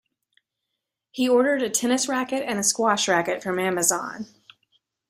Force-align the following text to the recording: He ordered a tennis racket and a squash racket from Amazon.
He 1.11 1.29
ordered 1.29 1.61
a 1.61 1.69
tennis 1.69 2.07
racket 2.07 2.41
and 2.47 2.57
a 2.57 2.63
squash 2.63 3.07
racket 3.07 3.43
from 3.43 3.59
Amazon. 3.59 4.25